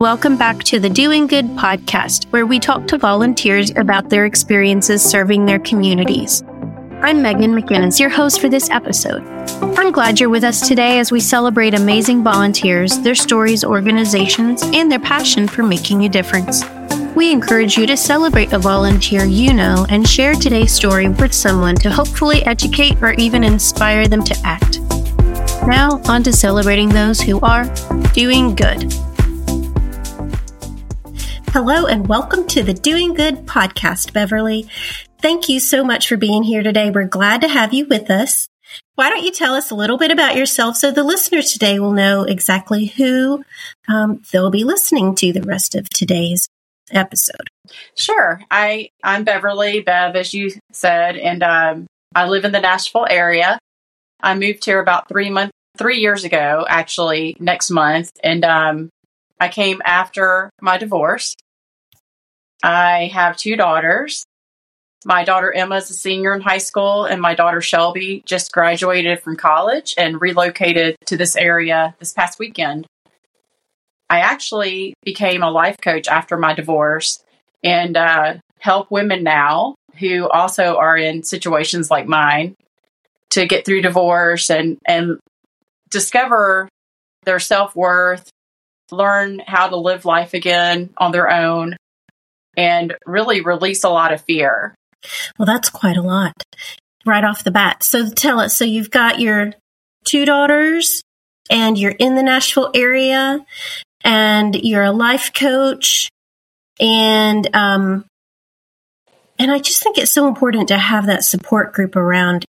[0.00, 5.02] Welcome back to the Doing Good podcast, where we talk to volunteers about their experiences
[5.02, 6.44] serving their communities.
[7.02, 9.26] I'm Megan McGinnis, your host for this episode.
[9.76, 14.88] I'm glad you're with us today as we celebrate amazing volunteers, their stories, organizations, and
[14.88, 16.62] their passion for making a difference.
[17.16, 21.74] We encourage you to celebrate a volunteer you know and share today's story with someone
[21.74, 24.78] to hopefully educate or even inspire them to act.
[25.66, 27.64] Now, on to celebrating those who are
[28.12, 28.94] doing good.
[31.60, 34.68] Hello, and welcome to the Doing Good podcast, Beverly.
[35.20, 36.88] Thank you so much for being here today.
[36.88, 38.46] We're glad to have you with us.
[38.94, 41.90] Why don't you tell us a little bit about yourself so the listeners today will
[41.90, 43.42] know exactly who
[43.88, 46.48] um, they'll be listening to the rest of today's
[46.92, 47.48] episode?
[47.96, 48.40] Sure.
[48.52, 53.58] I I'm Beverly Bev, as you said, and um, I live in the Nashville area.
[54.22, 58.90] I moved here about three months, three years ago, actually next month, and um,
[59.40, 61.34] I came after my divorce.
[62.62, 64.24] I have two daughters.
[65.04, 69.22] My daughter Emma is a senior in high school, and my daughter Shelby just graduated
[69.22, 72.86] from college and relocated to this area this past weekend.
[74.10, 77.22] I actually became a life coach after my divorce
[77.62, 82.54] and uh, help women now who also are in situations like mine
[83.30, 85.18] to get through divorce and, and
[85.90, 86.68] discover
[87.24, 88.30] their self worth,
[88.90, 91.76] learn how to live life again on their own,
[92.58, 94.74] and really release a lot of fear.
[95.38, 96.34] Well, that's quite a lot
[97.06, 97.84] right off the bat.
[97.84, 99.52] So tell us so you've got your
[100.04, 101.02] two daughters
[101.48, 103.38] and you're in the Nashville area
[104.02, 106.08] and you're a life coach
[106.80, 108.04] and um
[109.38, 112.44] and I just think it's so important to have that support group around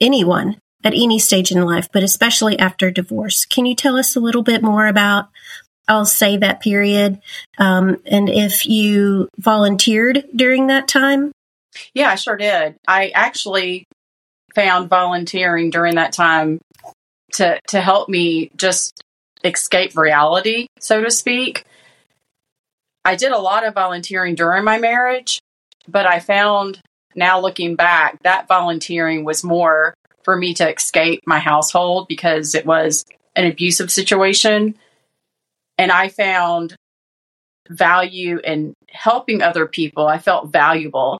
[0.00, 3.46] anyone at any stage in life, but especially after divorce.
[3.46, 5.28] Can you tell us a little bit more about,
[5.88, 7.20] I'll say that period,
[7.58, 11.32] um, and if you volunteered during that time?
[11.94, 12.76] Yeah, I sure did.
[12.86, 13.86] I actually
[14.54, 16.60] found volunteering during that time
[17.34, 19.02] to to help me just
[19.44, 21.64] escape reality, so to speak.
[23.04, 25.40] I did a lot of volunteering during my marriage,
[25.88, 26.80] but I found
[27.14, 32.66] now looking back that volunteering was more for me to escape my household because it
[32.66, 34.76] was an abusive situation.
[35.80, 36.76] And I found
[37.68, 40.06] value in helping other people.
[40.06, 41.18] I felt valuable.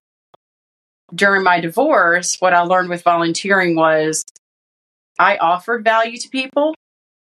[1.15, 4.25] During my divorce, what I learned with volunteering was
[5.19, 6.75] I offered value to people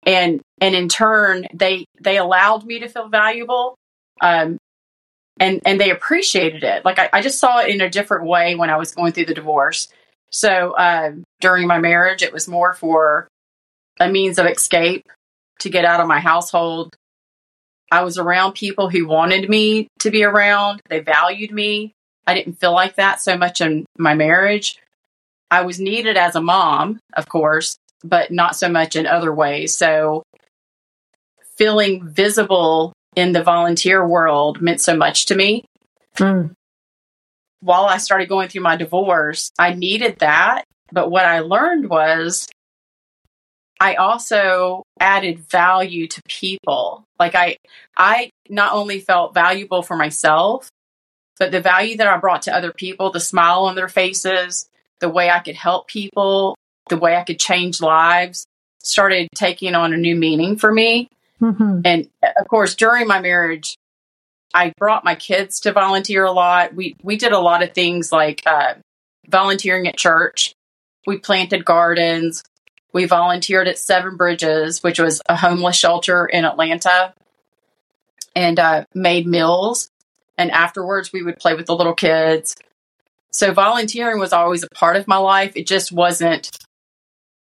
[0.06, 3.75] and and in turn they they allowed me to feel valuable
[4.22, 4.57] um
[5.40, 8.53] and and they appreciated it like I, I just saw it in a different way
[8.53, 9.88] when i was going through the divorce
[10.36, 13.30] so uh, during my marriage, it was more for
[14.02, 15.06] a means of escape
[15.59, 16.94] to get out of my household.
[17.91, 21.94] I was around people who wanted me to be around, they valued me.
[22.28, 24.79] I didn't feel like that so much in my marriage.
[25.51, 29.78] I was needed as a mom, of course, but not so much in other ways.
[29.78, 30.24] So
[31.57, 35.63] feeling visible in the volunteer world meant so much to me.
[36.18, 36.56] Mm
[37.66, 40.66] while I started going through my divorce, I needed that.
[40.91, 42.47] But what I learned was
[43.80, 47.03] I also added value to people.
[47.19, 47.58] Like I
[47.97, 50.69] I not only felt valuable for myself,
[51.40, 54.69] but the value that I brought to other people, the smile on their faces,
[55.00, 56.56] the way I could help people,
[56.90, 58.46] the way I could change lives
[58.84, 61.09] started taking on a new meaning for me.
[61.42, 61.81] Mm-hmm.
[61.84, 62.09] And
[62.40, 63.75] of course, during my marriage,
[64.53, 66.74] I brought my kids to volunteer a lot.
[66.74, 68.75] We we did a lot of things like uh,
[69.28, 70.53] volunteering at church.
[71.06, 72.44] We planted gardens.
[72.95, 77.13] We volunteered at Seven Bridges, which was a homeless shelter in Atlanta,
[78.33, 79.91] and uh, made meals.
[80.38, 82.56] And afterwards, we would play with the little kids.
[83.31, 85.57] So volunteering was always a part of my life.
[85.57, 86.50] It just wasn't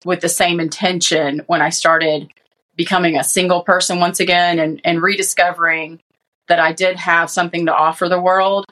[0.03, 2.31] with the same intention when I started
[2.75, 6.01] becoming a single person once again and, and rediscovering
[6.47, 8.65] that I did have something to offer the world.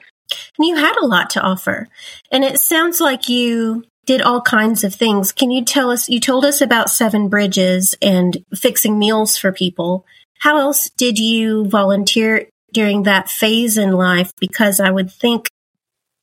[0.58, 1.86] And you had a lot to offer.
[2.32, 5.32] And it sounds like you did all kinds of things.
[5.32, 6.08] Can you tell us?
[6.08, 10.04] You told us about Seven Bridges and fixing meals for people.
[10.40, 14.32] How else did you volunteer during that phase in life?
[14.40, 15.48] Because I would think,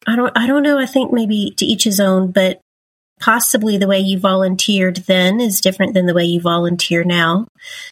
[0.06, 0.78] I don't, I don't know.
[0.78, 2.60] I think maybe to each his own, but
[3.20, 7.48] possibly the way you volunteered then is different than the way you volunteer now.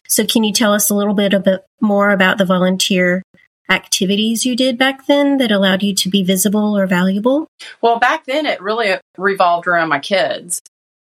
[0.06, 3.22] So, can you tell us a little bit, a bit more about the volunteer
[3.68, 7.46] activities you did back then that allowed you to be visible or valuable?
[7.80, 10.62] Well, back then it really revolved around my kids.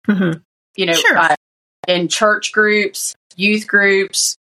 [0.08, 0.40] Mm-hmm.
[0.76, 1.18] You know, sure.
[1.18, 1.34] uh,
[1.88, 4.36] in church groups, youth groups,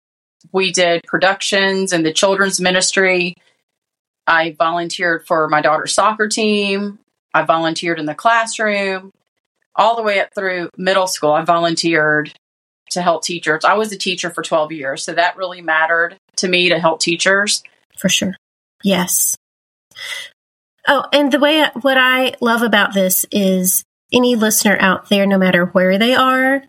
[0.52, 3.34] We did productions in the children's ministry.
[4.26, 6.98] I volunteered for my daughter's soccer team.
[7.34, 9.12] I volunteered in the classroom.
[9.76, 12.32] All the way up through middle school, I volunteered
[12.90, 13.64] to help teachers.
[13.64, 17.00] I was a teacher for 12 years, so that really mattered to me to help
[17.00, 17.62] teachers.
[18.00, 18.34] For sure.
[18.82, 19.36] Yes.
[20.88, 25.38] Oh, and the way what I love about this is any listener out there, no
[25.38, 26.62] matter where they are,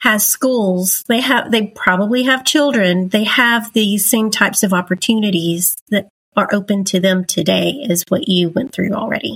[0.00, 1.04] has schools.
[1.08, 3.08] They have, they probably have children.
[3.08, 8.28] They have these same types of opportunities that are open to them today as what
[8.28, 9.34] you went through already.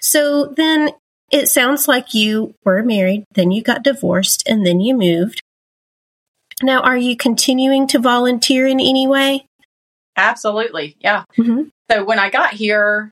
[0.00, 0.90] So then
[1.30, 5.40] it sounds like you were married, then you got divorced, and then you moved.
[6.62, 9.46] Now, are you continuing to volunteer in any way?
[10.20, 10.96] Absolutely.
[11.00, 11.24] Yeah.
[11.38, 11.62] Mm-hmm.
[11.90, 13.10] So when I got here,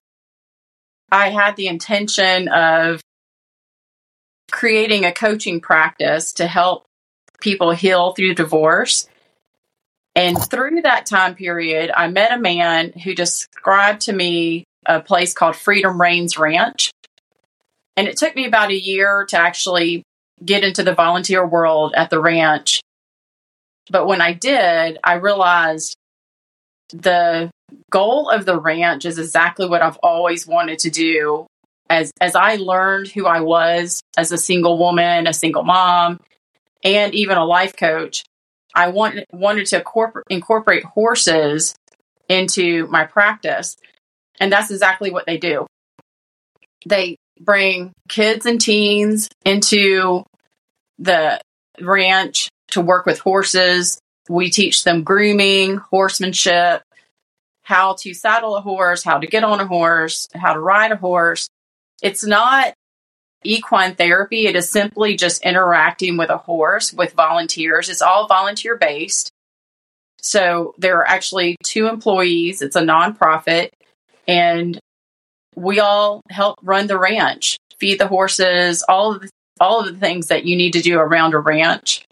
[1.10, 3.00] I had the intention of
[4.50, 6.84] creating a coaching practice to help
[7.40, 9.08] people heal through divorce.
[10.14, 15.32] And through that time period, I met a man who described to me a place
[15.32, 16.90] called Freedom Reigns Ranch.
[17.96, 20.02] And it took me about a year to actually
[20.44, 22.82] get into the volunteer world at the ranch.
[23.90, 25.96] But when I did, I realized
[26.92, 27.50] the
[27.90, 31.46] goal of the ranch is exactly what I've always wanted to do.
[31.90, 36.20] As as I learned who I was as a single woman, a single mom,
[36.84, 38.24] and even a life coach,
[38.74, 41.74] I want, wanted to incorporate, incorporate horses
[42.28, 43.76] into my practice.
[44.40, 45.66] And that's exactly what they do.
[46.86, 50.24] They bring kids and teens into
[50.98, 51.40] the
[51.80, 53.98] ranch to work with horses.
[54.28, 56.82] We teach them grooming, horsemanship,
[57.62, 60.96] how to saddle a horse, how to get on a horse, how to ride a
[60.96, 61.48] horse.
[62.02, 62.74] It's not
[63.44, 64.46] equine therapy.
[64.46, 67.88] It is simply just interacting with a horse with volunteers.
[67.88, 69.30] It's all volunteer based.
[70.20, 72.62] So there are actually two employees.
[72.62, 73.70] It's a nonprofit
[74.26, 74.78] and
[75.54, 79.30] we all help run the ranch, feed the horses, all of the,
[79.60, 82.04] all of the things that you need to do around a ranch.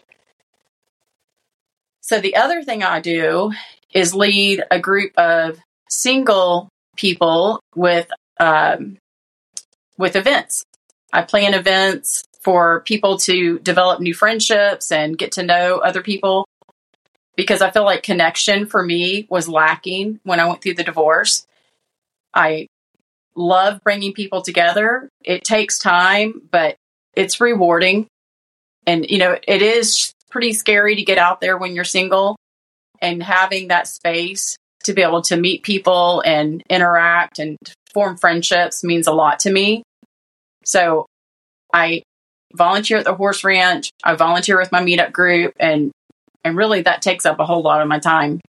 [2.07, 3.51] So the other thing I do
[3.93, 5.59] is lead a group of
[5.89, 8.09] single people with
[8.39, 8.97] um,
[9.97, 10.63] with events.
[11.11, 16.47] I plan events for people to develop new friendships and get to know other people
[17.35, 21.45] because I feel like connection for me was lacking when I went through the divorce.
[22.33, 22.67] I
[23.35, 25.09] love bringing people together.
[25.25, 26.77] It takes time, but
[27.17, 28.07] it's rewarding.
[28.85, 32.35] And, you know, it is pretty scary to get out there when you're single
[33.01, 37.57] and having that space to be able to meet people and interact and
[37.91, 39.81] form friendships means a lot to me.
[40.63, 41.07] So
[41.73, 42.03] I
[42.53, 43.89] volunteer at the horse ranch.
[44.03, 45.91] I volunteer with my meetup group and
[46.43, 48.39] and really that takes up a whole lot of my time.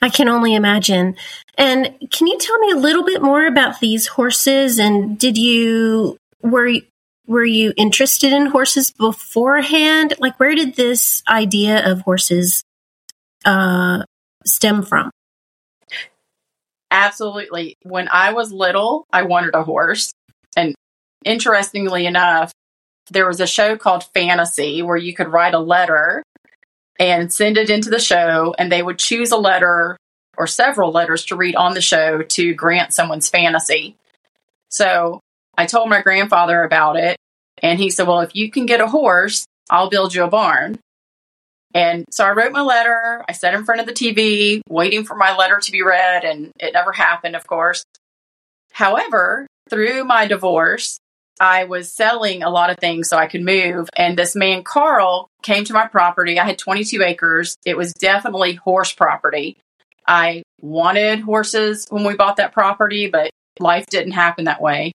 [0.00, 1.16] I can only imagine.
[1.58, 6.16] And can you tell me a little bit more about these horses and did you
[6.42, 6.74] were
[7.26, 10.14] were you interested in horses beforehand?
[10.18, 12.62] Like where did this idea of horses
[13.44, 14.04] uh
[14.44, 15.10] stem from?
[16.90, 17.76] Absolutely.
[17.82, 20.12] When I was little, I wanted a horse.
[20.56, 20.74] And
[21.24, 22.52] interestingly enough,
[23.10, 26.22] there was a show called Fantasy where you could write a letter
[26.98, 29.96] and send it into the show, and they would choose a letter
[30.36, 33.96] or several letters to read on the show to grant someone's fantasy.
[34.68, 35.20] So
[35.56, 37.16] I told my grandfather about it,
[37.62, 40.78] and he said, Well, if you can get a horse, I'll build you a barn.
[41.74, 43.24] And so I wrote my letter.
[43.28, 46.52] I sat in front of the TV, waiting for my letter to be read, and
[46.60, 47.84] it never happened, of course.
[48.72, 50.98] However, through my divorce,
[51.40, 53.88] I was selling a lot of things so I could move.
[53.96, 56.38] And this man, Carl, came to my property.
[56.38, 57.56] I had 22 acres.
[57.64, 59.56] It was definitely horse property.
[60.06, 64.92] I wanted horses when we bought that property, but life didn't happen that way.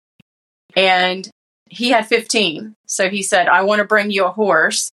[0.76, 1.30] And
[1.70, 2.76] he had 15.
[2.86, 4.90] So he said, I want to bring you a horse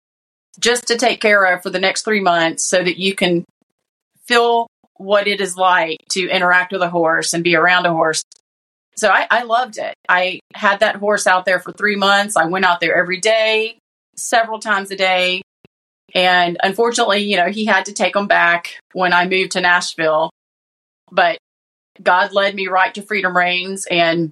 [0.59, 3.43] just to take care of for the next three months so that you can
[4.25, 8.23] feel what it is like to interact with a horse and be around a horse.
[8.95, 9.95] So I, I loved it.
[10.07, 12.37] I had that horse out there for three months.
[12.37, 13.79] I went out there every day,
[14.15, 15.41] several times a day.
[16.13, 20.29] And unfortunately, you know, he had to take him back when I moved to Nashville.
[21.11, 21.39] But
[22.01, 23.87] God led me right to Freedom Reigns.
[23.89, 24.31] And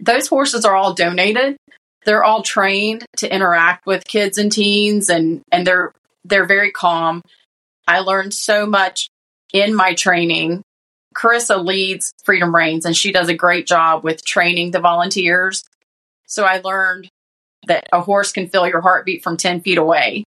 [0.00, 1.56] those horses are all donated
[2.04, 5.92] they're all trained to interact with kids and teens and and they're
[6.24, 7.22] they're very calm.
[7.86, 9.08] I learned so much
[9.52, 10.62] in my training.
[11.14, 15.64] Carissa leads Freedom Reigns and she does a great job with training the volunteers.
[16.26, 17.08] So I learned
[17.66, 20.24] that a horse can feel your heartbeat from 10 feet away,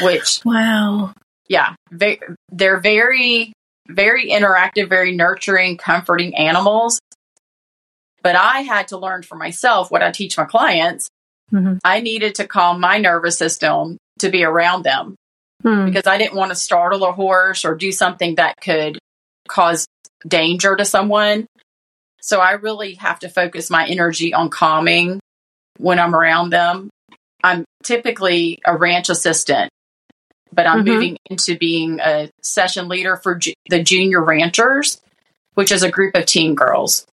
[0.00, 1.12] which wow.
[1.48, 3.52] yeah, they, they're very,
[3.88, 7.00] very interactive, very nurturing, comforting animals.
[8.26, 11.08] But I had to learn for myself what I teach my clients.
[11.52, 11.74] Mm-hmm.
[11.84, 15.14] I needed to calm my nervous system to be around them
[15.62, 15.84] hmm.
[15.84, 18.98] because I didn't want to startle a horse or do something that could
[19.46, 19.86] cause
[20.26, 21.46] danger to someone.
[22.20, 25.20] So I really have to focus my energy on calming
[25.78, 26.90] when I'm around them.
[27.44, 29.70] I'm typically a ranch assistant,
[30.52, 30.94] but I'm mm-hmm.
[30.94, 35.00] moving into being a session leader for ju- the junior ranchers,
[35.54, 37.06] which is a group of teen girls.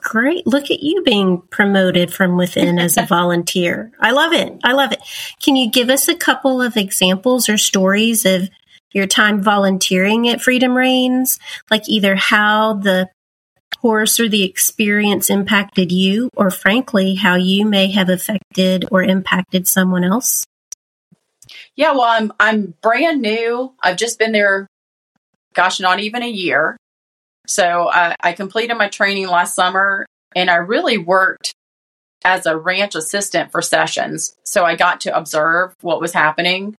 [0.00, 0.46] Great.
[0.46, 3.92] Look at you being promoted from within as a volunteer.
[4.00, 4.58] I love it.
[4.62, 5.00] I love it.
[5.42, 8.48] Can you give us a couple of examples or stories of
[8.92, 11.38] your time volunteering at Freedom Reigns?
[11.70, 13.10] Like either how the
[13.80, 19.66] horse or the experience impacted you, or frankly, how you may have affected or impacted
[19.66, 20.44] someone else?
[21.76, 23.72] Yeah, well, I'm I'm brand new.
[23.82, 24.66] I've just been there,
[25.54, 26.76] gosh, not even a year.
[27.48, 31.54] So I, I completed my training last summer, and I really worked
[32.24, 34.34] as a ranch assistant for sessions.
[34.44, 36.76] So I got to observe what was happening,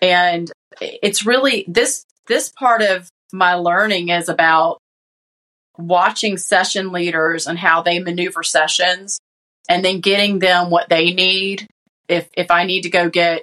[0.00, 4.78] and it's really this this part of my learning is about
[5.76, 9.18] watching session leaders and how they maneuver sessions
[9.68, 11.66] and then getting them what they need.
[12.08, 13.42] If, if I need to go get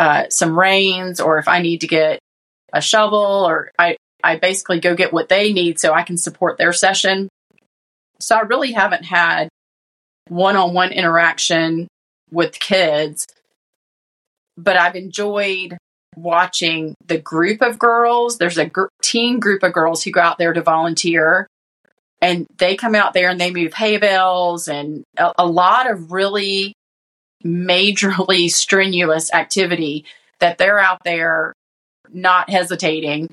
[0.00, 2.18] uh, some reins or if I need to get
[2.72, 6.58] a shovel or I, I basically go get what they need so I can support
[6.58, 7.28] their session.
[8.18, 9.48] So I really haven't had
[10.28, 11.86] one on one interaction
[12.32, 13.26] with kids,
[14.56, 15.76] but I've enjoyed
[16.16, 18.38] watching the group of girls.
[18.38, 21.46] There's a gr- teen group of girls who go out there to volunteer,
[22.20, 26.10] and they come out there and they move hay bales and a, a lot of
[26.10, 26.72] really
[27.44, 30.04] majorly strenuous activity
[30.40, 31.52] that they're out there
[32.12, 33.28] not hesitating.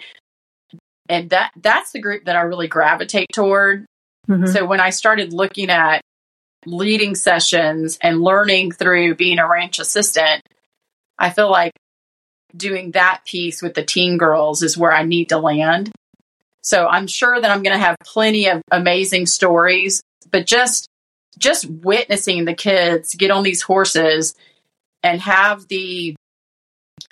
[1.10, 3.86] And that that's the group that I really gravitate toward.
[4.30, 4.48] Mm-hmm.
[4.48, 6.02] So when I started looking at
[6.66, 10.42] leading sessions and learning through being a ranch assistant,
[11.20, 11.74] I feel like
[12.56, 15.92] doing that piece with the teen girls is where I need to land.
[16.62, 20.88] So I'm sure that I'm going to have plenty of amazing stories, but just
[21.38, 24.36] just witnessing the kids get on these horses
[25.02, 26.16] and have the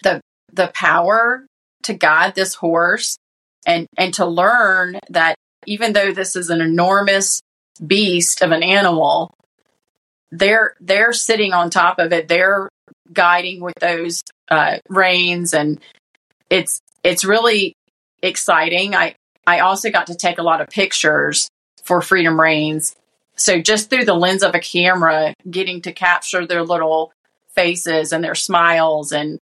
[0.04, 0.22] the
[0.54, 1.46] the power
[1.84, 3.18] to guide this horse
[3.66, 7.42] and and to learn that even though this is an enormous
[7.86, 9.32] beast of an animal
[10.32, 12.70] they're they're sitting on top of it they're
[13.14, 15.80] guiding with those uh, reins, and
[16.50, 17.74] it's it's really
[18.22, 18.96] exciting.
[18.96, 19.16] I
[19.46, 21.50] I also got to take a lot of pictures
[21.84, 22.96] for Freedom Reigns.
[23.36, 27.12] So just through the lens of a camera, getting to capture their little
[27.56, 29.40] faces and their smiles and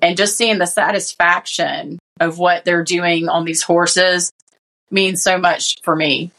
[0.00, 4.32] and just seeing the satisfaction of what they're doing on these horses
[4.90, 6.30] means so much for me.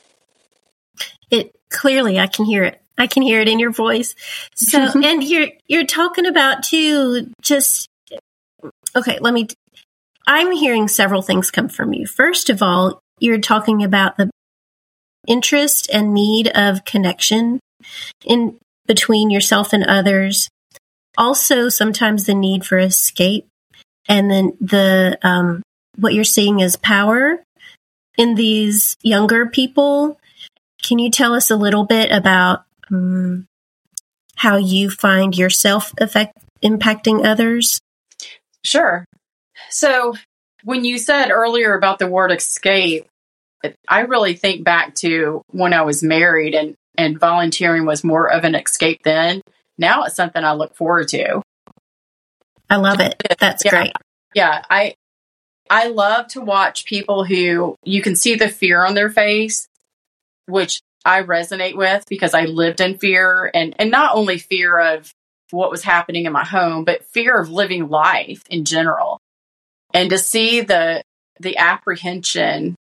[1.30, 2.82] It clearly I can hear it.
[2.98, 4.16] I can hear it in your voice.
[4.56, 7.32] So, and you're you're talking about too.
[7.42, 7.88] Just
[8.96, 9.20] okay.
[9.20, 9.48] Let me.
[10.26, 12.06] I'm hearing several things come from you.
[12.06, 14.30] First of all, you're talking about the
[15.28, 17.60] interest and need of connection
[18.26, 18.58] in
[18.88, 20.50] between yourself and others.
[21.18, 23.48] Also, sometimes the need for escape,
[24.08, 25.64] and then the um,
[25.98, 27.44] what you're seeing is power
[28.18, 30.20] in these younger people.
[30.84, 33.48] Can you tell us a little bit about um,
[34.36, 37.80] how you find yourself effect impacting others?
[38.64, 39.06] Sure.
[39.70, 40.16] So,
[40.64, 43.08] when you said earlier about the word escape,
[43.88, 48.44] I really think back to when I was married and, and volunteering was more of
[48.44, 49.42] an escape then.
[49.78, 51.42] Now it's something I look forward to.
[52.70, 53.22] I love it.
[53.40, 53.92] That's yeah, great.
[54.36, 54.96] Yeah, I
[55.70, 59.68] I love to watch people who you can see the fear on their face,
[60.46, 65.12] which I resonate with because I lived in fear and, and not only fear of
[65.52, 69.20] what was happening in my home, but fear of living life in general.
[69.94, 71.04] And to see the
[71.40, 72.76] the apprehension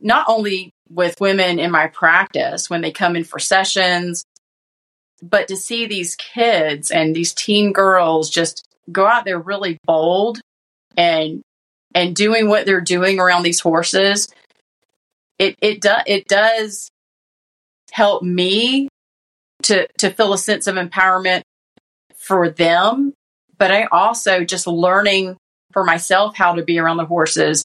[0.00, 4.24] not only with women in my practice when they come in for sessions,
[5.22, 10.40] but to see these kids and these teen girls just go out there really bold
[10.96, 11.42] and
[11.94, 14.28] and doing what they're doing around these horses
[15.38, 16.90] it it does it does
[17.92, 18.88] help me
[19.62, 21.42] to to feel a sense of empowerment
[22.16, 23.12] for them
[23.58, 25.36] but i also just learning
[25.72, 27.64] for myself how to be around the horses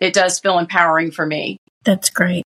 [0.00, 1.56] it does feel empowering for me.
[1.84, 2.44] That's great.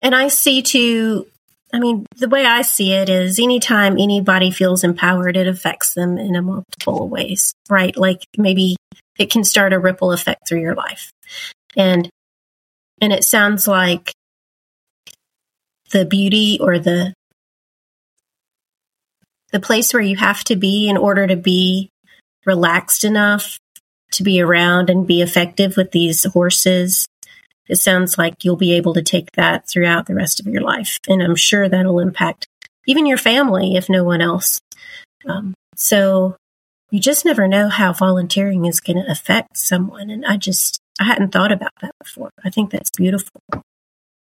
[0.00, 1.26] And i see too
[1.74, 6.16] i mean the way i see it is anytime anybody feels empowered it affects them
[6.16, 7.96] in a multiple ways right?
[7.96, 8.76] Like maybe
[9.22, 11.12] it can start a ripple effect through your life.
[11.76, 12.10] And
[13.00, 14.12] and it sounds like
[15.92, 17.14] the beauty or the
[19.52, 21.88] the place where you have to be in order to be
[22.44, 23.58] relaxed enough
[24.12, 27.06] to be around and be effective with these horses.
[27.68, 30.98] It sounds like you'll be able to take that throughout the rest of your life.
[31.08, 32.46] And I'm sure that'll impact
[32.86, 34.60] even your family, if no one else.
[35.28, 36.36] Um, so
[36.92, 40.10] you just never know how volunteering is going to affect someone.
[40.10, 42.30] And I just, I hadn't thought about that before.
[42.44, 43.40] I think that's beautiful.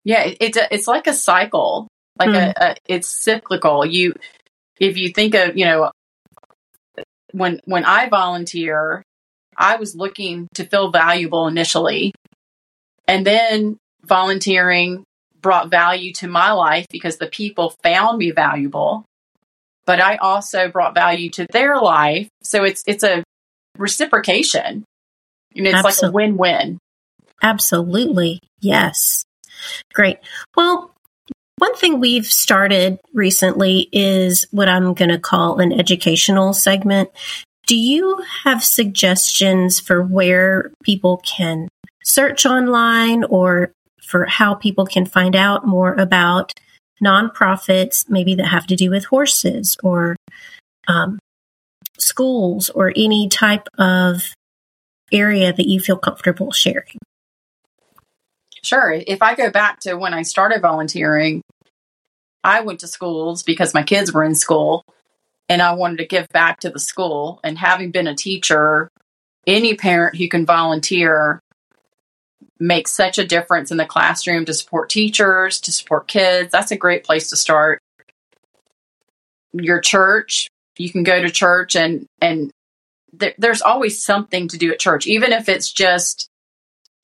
[0.04, 1.88] Yeah, it's a, it's like a cycle,
[2.20, 2.54] like mm.
[2.56, 3.84] a, a, it's cyclical.
[3.84, 4.14] You,
[4.80, 5.92] if you think of, you know,
[7.32, 9.02] when when I volunteer,
[9.58, 12.14] I was looking to feel valuable initially,
[13.08, 15.04] and then volunteering
[15.42, 19.06] brought value to my life because the people found me valuable
[19.86, 22.28] but I also brought value to their life.
[22.44, 23.24] So it's it's a
[23.78, 24.86] reciprocation.
[25.54, 26.08] You know, it's Absolutely.
[26.08, 26.80] like a win-win.
[27.42, 28.40] Absolutely.
[28.62, 29.24] Yes.
[29.94, 30.18] Great.
[30.56, 30.94] Well,
[31.58, 37.12] one thing we've started recently is what I'm going to call an educational segment.
[37.68, 41.70] Do you have suggestions for where people can
[42.04, 43.72] search online or
[44.02, 46.54] for how people can find out more about
[47.04, 50.16] nonprofits, maybe that have to do with horses or
[50.88, 51.20] um,
[51.98, 54.24] schools or any type of
[55.12, 56.98] area that you feel comfortable sharing?
[58.64, 58.92] Sure.
[58.92, 61.42] If I go back to when I started volunteering,
[62.44, 64.84] I went to schools because my kids were in school
[65.50, 67.40] and I wanted to give back to the school.
[67.44, 68.90] And having been a teacher,
[69.46, 71.42] any parent who can volunteer
[72.64, 76.52] makes such a difference in the classroom to support teachers, to support kids.
[76.52, 77.80] That's a great place to start.
[79.52, 82.52] Your church, you can go to church and and
[83.20, 86.30] th- there's always something to do at church, even if it's just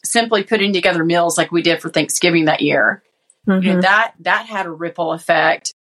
[0.03, 3.03] simply putting together meals like we did for Thanksgiving that year.
[3.45, 3.67] Mm-hmm.
[3.67, 5.73] You know, that that had a ripple effect.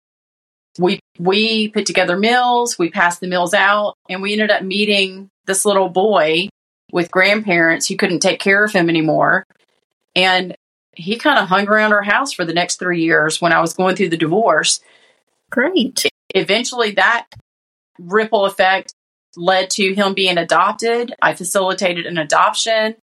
[0.78, 5.28] We we put together meals, we passed the meals out, and we ended up meeting
[5.46, 6.48] this little boy
[6.92, 9.44] with grandparents who couldn't take care of him anymore.
[10.18, 10.56] And
[10.94, 13.72] he kind of hung around our house for the next three years when I was
[13.72, 14.80] going through the divorce.
[15.48, 16.06] Great.
[16.34, 17.26] Eventually, that
[18.00, 18.92] ripple effect
[19.36, 21.14] led to him being adopted.
[21.22, 22.96] I facilitated an adoption.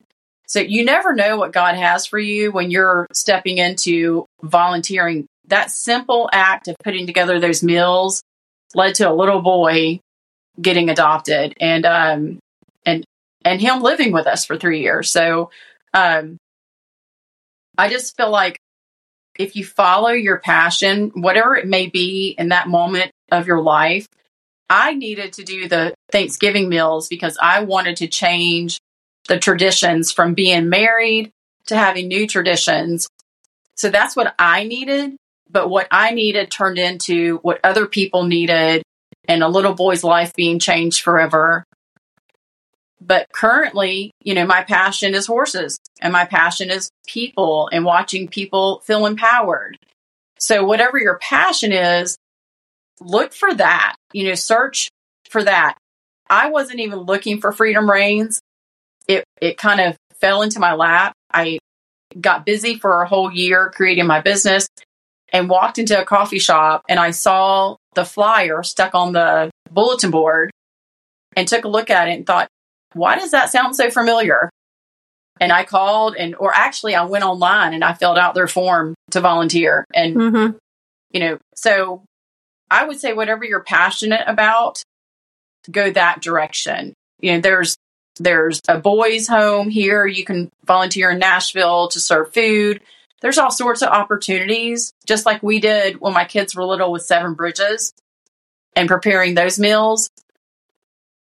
[0.46, 5.27] So you never know what God has for you when you're stepping into volunteering.
[5.48, 8.22] That simple act of putting together those meals
[8.75, 10.01] led to a little boy
[10.61, 12.38] getting adopted and um
[12.87, 13.05] and
[13.44, 15.11] and him living with us for 3 years.
[15.11, 15.51] So
[15.92, 16.38] um
[17.76, 18.58] I just feel like
[19.38, 24.06] if you follow your passion, whatever it may be in that moment of your life,
[24.68, 28.78] I needed to do the Thanksgiving meals because I wanted to change
[29.28, 31.30] the traditions from being married
[31.66, 33.08] to having new traditions.
[33.76, 35.16] So that's what I needed.
[35.50, 38.82] But what I needed turned into what other people needed
[39.28, 41.64] and a little boy's life being changed forever.
[43.04, 48.28] But currently, you know, my passion is horses and my passion is people and watching
[48.28, 49.76] people feel empowered.
[50.38, 52.16] So, whatever your passion is,
[53.00, 54.88] look for that, you know, search
[55.28, 55.76] for that.
[56.30, 58.40] I wasn't even looking for Freedom Reigns.
[59.08, 61.12] It, it kind of fell into my lap.
[61.32, 61.58] I
[62.20, 64.68] got busy for a whole year creating my business
[65.32, 70.10] and walked into a coffee shop and I saw the flyer stuck on the bulletin
[70.10, 70.50] board
[71.34, 72.48] and took a look at it and thought,
[72.94, 74.50] why does that sound so familiar?
[75.40, 78.94] And I called and, or actually I went online and I filled out their form
[79.11, 79.85] to volunteer.
[79.94, 80.57] And, mm-hmm.
[81.11, 82.05] you know, so
[82.70, 84.83] I would say whatever you're passionate about,
[85.70, 86.94] go that direction.
[87.20, 87.76] You know, there's,
[88.18, 90.07] there's a boys home here.
[90.07, 92.81] You can volunteer in Nashville to serve food.
[93.20, 97.02] There's all sorts of opportunities, just like we did when my kids were little with
[97.02, 97.92] Seven Bridges
[98.74, 100.09] and preparing those meals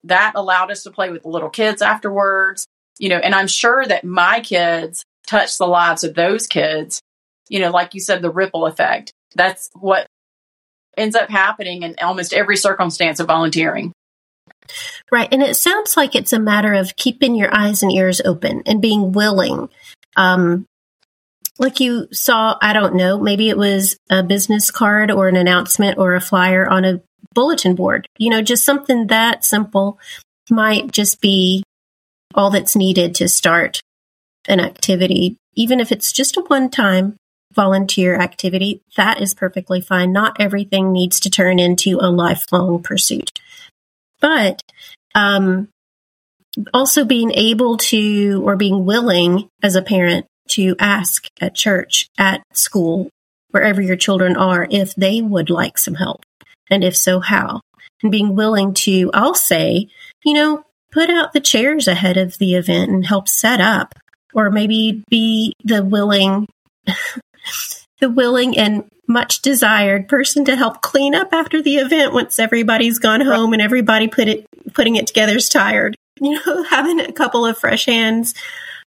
[0.06, 3.86] that allowed us to play with the little kids afterwards, you know, and I'm sure
[3.86, 7.02] that my kids touched the lives of those kids,
[7.50, 9.14] you know, like you said, the ripple effect.
[9.36, 10.08] That's what
[10.98, 13.94] ends up happening in almost every circumstance of volunteering.
[15.12, 15.30] Right.
[15.32, 18.82] And it sounds like it's a matter of keeping your eyes and ears open and
[18.82, 19.70] being willing.
[20.16, 20.66] Um,
[21.60, 25.98] like you saw, I don't know, maybe it was a business card or an announcement
[25.98, 27.02] or a flyer on a
[27.34, 28.08] bulletin board.
[28.18, 30.00] You know, just something that simple
[30.50, 31.64] might just be
[32.34, 33.82] all that's needed to start
[34.48, 37.16] an activity, even if it's just a one time
[37.54, 40.12] volunteer activity, that is perfectly fine.
[40.12, 43.40] Not everything needs to turn into a lifelong pursuit.
[44.22, 44.62] But
[45.16, 45.68] um,
[46.74, 52.44] also being able to or being willing as a parent to ask at church, at
[52.54, 53.10] school,
[53.52, 56.22] wherever your children are, if they would like some help.
[56.72, 57.62] And if so, how?
[58.02, 59.90] And being willing to, I'll say,
[60.24, 63.94] you know, put out the chairs ahead of the event and help set up,
[64.34, 66.48] or maybe be the willing,
[68.00, 72.98] the willing and much desired person to help clean up after the event once everybody's
[72.98, 75.96] gone home and everybody put it putting it together is tired.
[76.24, 78.36] You know, having a couple of fresh hands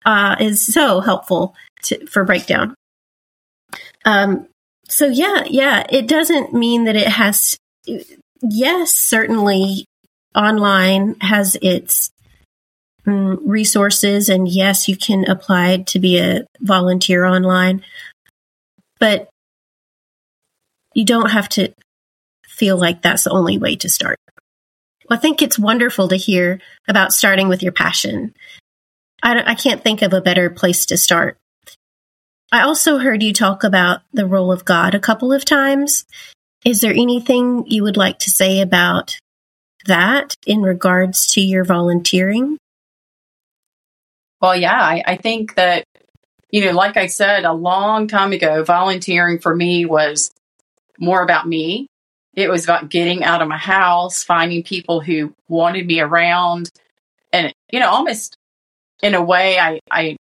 [0.05, 2.75] uh, is so helpful to, for breakdown.
[4.03, 4.47] Um,
[4.89, 7.55] so yeah, yeah, it doesn't mean that it has.
[8.41, 9.85] Yes, certainly,
[10.35, 12.11] online has its
[13.05, 17.83] um, resources, and yes, you can apply to be a volunteer online,
[18.99, 19.29] but
[20.93, 21.73] you don't have to
[22.47, 24.17] feel like that's the only way to start.
[25.09, 28.33] I think it's wonderful to hear about starting with your passion.
[29.21, 31.37] I, I can't think of a better place to start.
[32.51, 36.05] I also heard you talk about the role of God a couple of times.
[36.65, 39.17] Is there anything you would like to say about
[39.85, 42.57] that in regards to your volunteering?
[44.41, 45.83] Well, yeah, I, I think that,
[46.49, 50.31] you know, like I said a long time ago, volunteering for me was
[50.99, 51.87] more about me.
[52.33, 56.69] It was about getting out of my house, finding people who wanted me around.
[57.31, 58.35] And, you know, almost
[59.01, 60.15] in a way, I, I,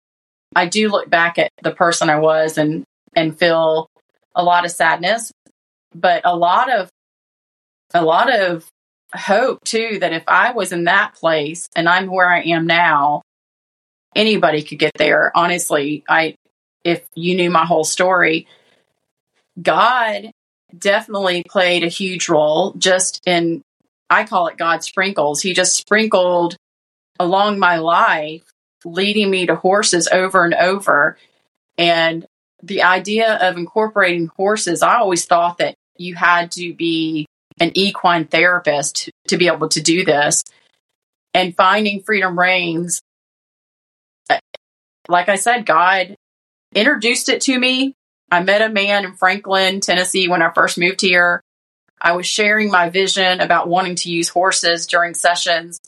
[0.54, 3.88] I do look back at the person I was and, and feel
[4.34, 5.30] a lot of sadness,
[5.94, 6.88] but a lot of,
[7.94, 8.66] a lot of
[9.14, 13.22] hope too, that if I was in that place and I'm where I am now,
[14.14, 15.30] anybody could get there.
[15.34, 16.34] Honestly, I,
[16.84, 18.46] if you knew my whole story,
[19.60, 20.30] God
[20.76, 23.62] definitely played a huge role just in,
[24.08, 25.42] I call it God sprinkles.
[25.42, 26.56] He just sprinkled
[27.20, 28.42] along my life,
[28.84, 31.18] leading me to horses over and over.
[31.78, 32.26] And
[32.62, 37.26] the idea of incorporating horses, I always thought that you had to be
[37.60, 40.42] an equine therapist to be able to do this.
[41.34, 43.00] And finding Freedom Reigns,
[45.08, 46.16] like I said, God
[46.74, 47.94] introduced it to me
[48.32, 51.42] I met a man in Franklin, Tennessee when I first moved here.
[52.00, 55.78] I was sharing my vision about wanting to use horses during sessions,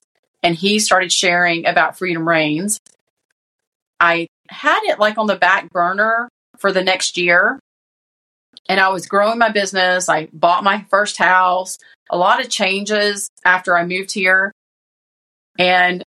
[0.42, 2.78] and he started sharing about Freedom Reigns.
[3.98, 7.58] I had it like on the back burner for the next year,
[8.68, 10.08] and I was growing my business.
[10.08, 11.78] I bought my first house,
[12.10, 14.52] a lot of changes after I moved here.
[15.58, 16.02] And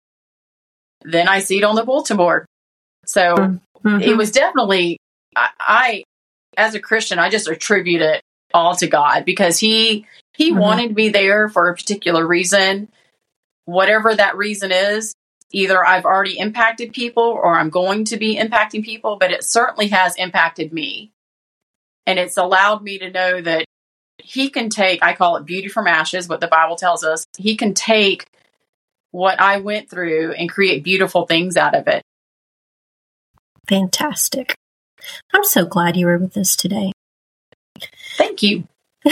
[1.04, 2.46] then I see it on the bulletin board.
[3.06, 4.02] So mm-hmm.
[4.02, 4.98] it was definitely,
[5.36, 6.04] I, I,
[6.58, 8.22] as a Christian, I just attribute it
[8.54, 10.60] all to God because he he mm-hmm.
[10.60, 12.89] wanted me there for a particular reason.
[13.65, 15.13] Whatever that reason is,
[15.52, 19.88] either I've already impacted people or I'm going to be impacting people, but it certainly
[19.89, 21.12] has impacted me.
[22.08, 23.65] And it's allowed me to know that
[24.17, 27.26] he can take, I call it beauty from ashes, what the Bible tells us.
[27.38, 28.26] He can take
[29.12, 32.02] what I went through and create beautiful things out of it.
[33.67, 34.56] Fantastic.
[35.34, 36.93] I'm so glad you were with us today.
[38.17, 38.67] Thank you.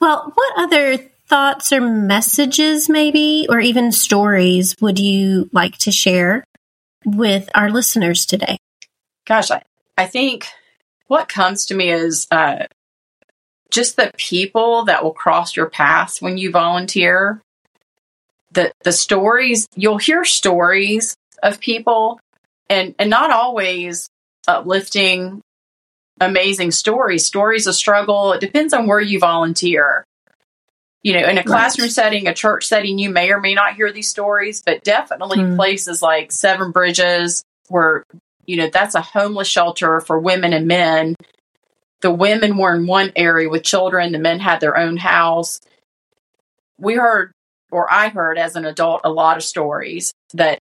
[0.00, 0.96] well, what other
[1.28, 6.44] thoughts or messages, maybe, or even stories would you like to share
[7.04, 8.56] with our listeners today?
[9.26, 9.62] Gosh, I,
[9.98, 10.46] I think
[11.06, 12.66] what comes to me is uh,
[13.70, 17.40] just the people that will cross your path when you volunteer.
[18.52, 22.20] The the stories you'll hear stories of people,
[22.70, 24.08] and and not always
[24.46, 25.42] uplifting,
[26.20, 28.32] amazing stories, stories of struggle.
[28.32, 30.04] It depends on where you volunteer.
[31.02, 31.92] You know, in a classroom right.
[31.92, 35.56] setting, a church setting, you may or may not hear these stories, but definitely mm.
[35.56, 38.04] places like Seven Bridges, where,
[38.46, 41.14] you know, that's a homeless shelter for women and men.
[42.00, 45.60] The women were in one area with children, the men had their own house.
[46.78, 47.32] We heard,
[47.70, 50.58] or I heard as an adult, a lot of stories that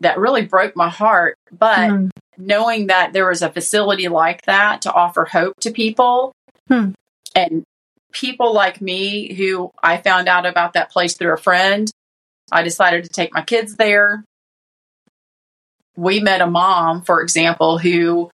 [0.00, 1.36] that really broke my heart.
[1.52, 6.32] But mm knowing that there was a facility like that to offer hope to people
[6.68, 6.90] hmm.
[7.34, 7.64] and
[8.12, 11.90] people like me who I found out about that place through a friend,
[12.52, 14.24] I decided to take my kids there.
[15.96, 18.30] We met a mom, for example, who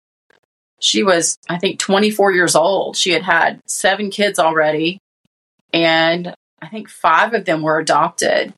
[0.80, 2.96] she was, I think, 24 years old.
[2.96, 4.98] She had had seven kids already,
[5.72, 8.54] and I think five of them were adopted.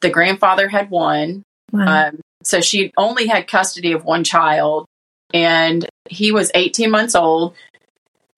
[0.00, 1.44] The grandfather had one.
[1.72, 2.08] Wow.
[2.08, 4.86] Um, so she only had custody of one child,
[5.32, 7.54] and he was 18 months old.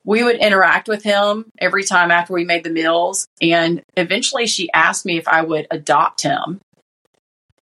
[0.04, 3.26] We would interact with him every time after we made the meals.
[3.40, 6.60] And eventually she asked me if I would adopt him.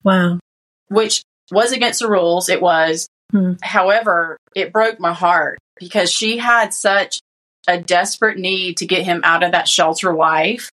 [0.03, 0.39] Wow.
[0.87, 2.49] which was against the rules.
[2.49, 3.07] It was.
[3.31, 3.53] Hmm.
[3.61, 7.19] However, it broke my heart because she had such
[7.67, 10.69] a desperate need to get him out of that shelter life.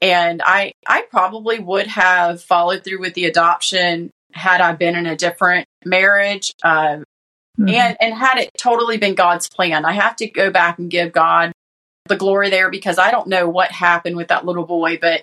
[0.00, 5.06] And I, I probably would have followed through with the adoption had I been in
[5.06, 6.98] a different marriage, uh,
[7.60, 7.70] Mhm.
[7.70, 9.84] and and had it totally been God's plan.
[9.84, 11.52] I have to go back and give God
[12.06, 15.20] the glory there because I don't know what happened with that little boy, but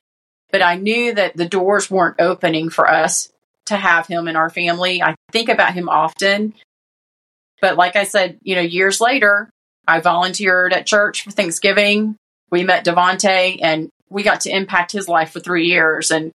[0.52, 3.30] but I knew that the doors weren't opening for us
[3.70, 5.02] to have him in our family.
[5.02, 6.54] I think about him often.
[7.62, 9.50] But like I said, you know, years later,
[9.88, 12.16] I volunteered at church for Thanksgiving.
[12.52, 16.32] We met Devante and we got to impact his life for three years and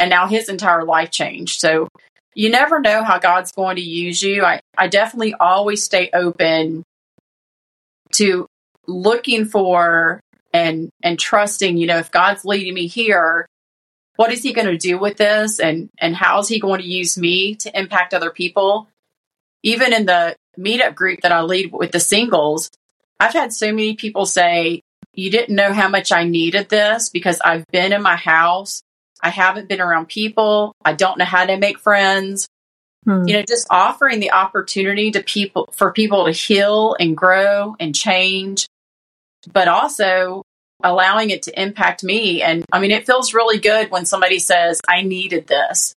[0.00, 1.60] and now his entire life changed.
[1.60, 1.88] So
[2.34, 4.44] you never know how God's going to use you.
[4.44, 6.84] I, I definitely always stay open
[8.12, 8.46] to
[8.86, 10.20] looking for
[10.52, 13.46] and and trusting, you know, if God's leading me here,
[14.18, 16.86] what is he going to do with this and and how is he going to
[16.86, 18.88] use me to impact other people?
[19.62, 22.68] Even in the meetup group that I lead with the singles,
[23.20, 24.82] I've had so many people say,
[25.14, 28.82] you didn't know how much I needed this because I've been in my house.
[29.22, 30.74] I haven't been around people.
[30.84, 32.48] I don't know how to make friends
[33.04, 33.26] Hmm.
[33.26, 37.94] you know just offering the opportunity to people for people to heal and grow and
[37.94, 38.66] change
[39.52, 40.42] but also
[40.82, 42.42] allowing it to impact me.
[42.42, 45.94] And i mean it feels really good when somebody says i needed this.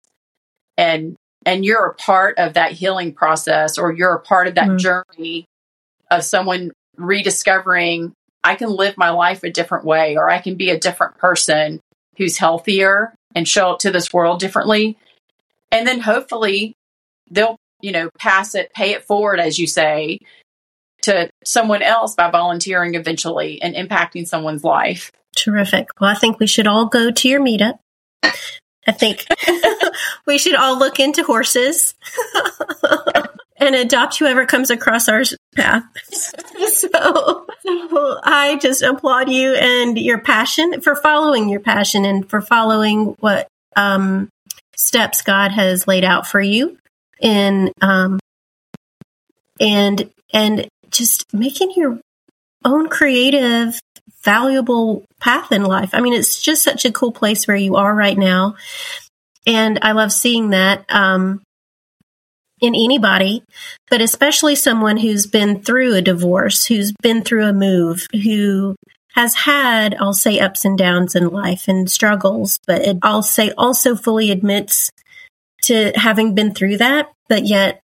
[0.78, 1.16] And
[1.46, 4.80] and you're a part of that healing process or you're a part of that Mhm.
[4.80, 5.46] journey
[6.10, 8.14] of someone rediscovering
[8.44, 11.80] i can live my life a different way or i can be a different person
[12.18, 14.98] who's healthier and show up to this world differently.
[15.72, 16.74] And then hopefully
[17.30, 20.20] they'll you know pass it pay it forward as you say
[21.02, 25.90] to someone else by volunteering eventually and impacting someone's life Terrific.
[26.00, 27.80] Well, I think we should all go to your meetup.
[28.24, 29.26] I think
[30.28, 31.94] we should all look into horses
[33.58, 35.24] and adopt whoever comes across our
[35.56, 35.84] path.
[36.12, 42.42] so, so I just applaud you and your passion for following your passion and for
[42.42, 44.30] following what um,
[44.76, 46.78] steps God has laid out for you
[47.20, 48.20] in um,
[49.60, 52.00] and and just making your
[52.64, 53.80] own creative
[54.24, 55.92] valuable path in life.
[55.94, 58.56] I mean, it's just such a cool place where you are right now.
[59.48, 61.42] And I love seeing that um,
[62.60, 63.44] in anybody,
[63.90, 68.76] but especially someone who's been through a divorce, who's been through a move, who
[69.14, 73.52] has had, I'll say, ups and downs in life and struggles, but it, I'll say
[73.58, 74.90] also fully admits
[75.64, 77.82] to having been through that, but yet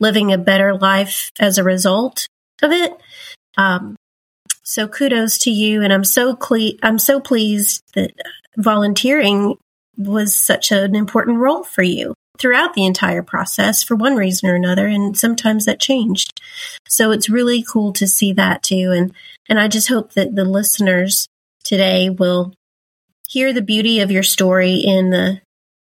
[0.00, 2.26] living a better life as a result
[2.62, 2.92] of it.
[3.56, 3.96] Um,
[4.62, 8.12] so kudos to you, and I'm so cle- I'm so pleased that
[8.56, 9.56] volunteering
[9.96, 14.54] was such an important role for you throughout the entire process for one reason or
[14.54, 16.40] another, and sometimes that changed.
[16.86, 19.12] So it's really cool to see that too, and
[19.48, 21.28] and I just hope that the listeners
[21.64, 22.52] today will
[23.28, 25.40] hear the beauty of your story in the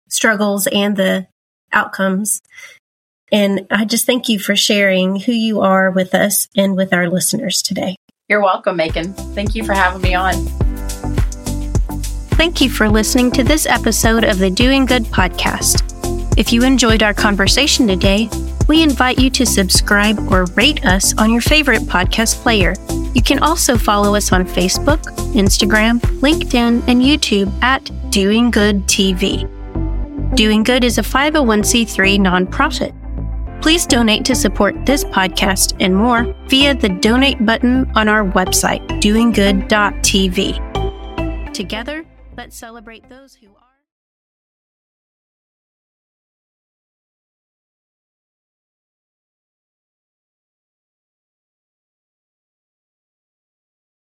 [0.09, 1.27] struggles and the
[1.73, 2.41] outcomes.
[3.33, 7.09] And I just thank you for sharing who you are with us and with our
[7.09, 7.97] listeners today.
[8.29, 10.35] you're welcome Megan thank you for having me on
[12.41, 15.83] Thank you for listening to this episode of the Doing Good podcast.
[16.39, 18.31] If you enjoyed our conversation today,
[18.67, 22.75] we invite you to subscribe or rate us on your favorite podcast player.
[23.15, 25.03] You can also follow us on Facebook,
[25.35, 29.45] Instagram, LinkedIn, and YouTube at Doing Good TV.
[30.35, 32.95] Doing Good is a 501c3 nonprofit.
[33.61, 38.87] Please donate to support this podcast and more via the donate button on our website,
[39.01, 41.53] doinggood.tv.
[41.53, 43.70] Together, let's celebrate those who are.